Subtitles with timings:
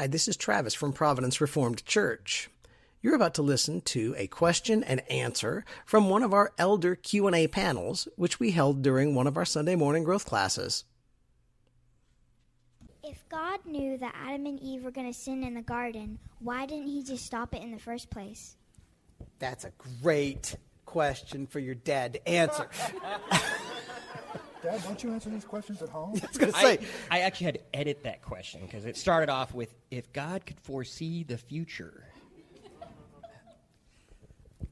[0.00, 2.48] Hi, this is Travis from Providence Reformed Church.
[3.02, 7.48] You're about to listen to a question and answer from one of our elder Q&A
[7.48, 10.84] panels which we held during one of our Sunday morning growth classes.
[13.04, 16.64] If God knew that Adam and Eve were going to sin in the garden, why
[16.64, 18.56] didn't he just stop it in the first place?
[19.38, 20.56] That's a great
[20.86, 22.70] question for your dad to answer.
[24.62, 26.10] Dad, don't you answer these questions at home?
[26.22, 26.78] I was going to say,
[27.10, 30.60] I actually had to edit that question because it started off with if God could
[30.60, 32.04] foresee the future.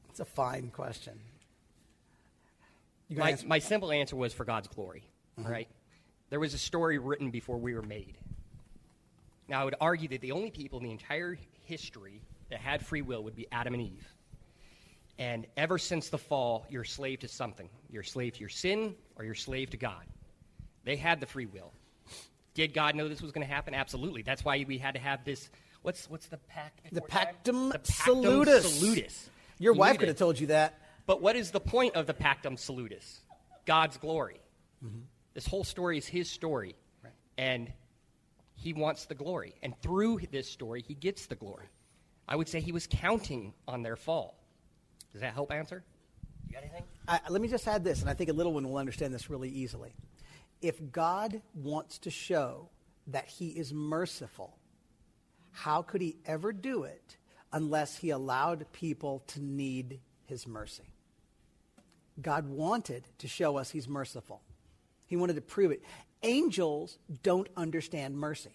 [0.09, 1.19] it's a fine question.
[3.07, 3.47] You gonna My, answer?
[3.47, 5.03] my simple answer was for God's glory.
[5.43, 5.67] all right?
[6.29, 8.17] There was a story written before we were made.
[9.47, 11.35] Now, I would argue that the only people in the entire
[11.65, 12.21] history
[12.51, 14.07] that had free will would be Adam and Eve.
[15.19, 17.69] And ever since the fall, you're a slave to something.
[17.89, 20.05] You're a slave to your sin or you're a slave to God.
[20.85, 21.73] They had the free will.
[22.53, 23.73] Did God know this was going to happen?
[23.73, 24.21] Absolutely.
[24.21, 25.49] That's why we had to have this.
[25.81, 26.79] What's, what's the pact?
[26.91, 27.01] The?
[27.01, 28.79] Pactum The Pactum Salutis.
[28.79, 29.29] Salutis.
[29.59, 30.79] Your You wife could have told you that.
[31.05, 33.19] But what is the point of the Pactum Salutis?
[33.65, 34.39] God's glory.
[34.83, 34.99] Mm-hmm.
[35.33, 36.75] This whole story is his story.
[37.37, 37.71] And
[38.55, 39.55] he wants the glory.
[39.63, 41.67] And through this story, he gets the glory.
[42.27, 44.37] I would say he was counting on their fall.
[45.11, 45.83] Does that help answer?
[46.47, 46.83] You got anything?
[47.29, 49.49] Let me just add this, and I think a little one will understand this really
[49.49, 49.93] easily.
[50.61, 52.69] If God wants to show
[53.07, 54.57] that he is merciful,
[55.51, 57.17] how could he ever do it
[57.51, 60.93] unless he allowed people to need his mercy?
[62.21, 64.41] God wanted to show us he's merciful.
[65.07, 65.81] He wanted to prove it.
[66.21, 68.51] Angels don't understand mercy.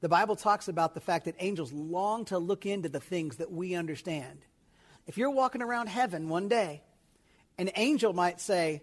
[0.00, 3.50] The Bible talks about the fact that angels long to look into the things that
[3.50, 4.44] we understand.
[5.06, 6.82] If you're walking around heaven one day,
[7.58, 8.82] an angel might say,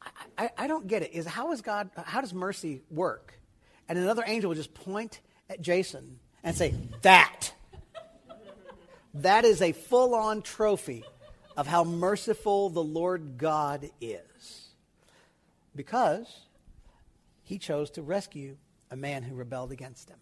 [0.00, 1.12] I, I, I don't get it.
[1.12, 3.34] Is how is God how does mercy work?
[3.88, 7.52] And another angel will just point at Jason and say, That.
[9.14, 11.04] That is a full-on trophy
[11.54, 14.68] of how merciful the Lord God is.
[15.76, 16.26] Because
[17.42, 18.56] he chose to rescue
[18.90, 20.18] a man who rebelled against him.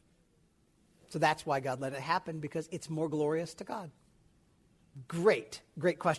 [1.11, 3.91] So that's why God let it happen, because it's more glorious to God.
[5.09, 6.19] Great, great question.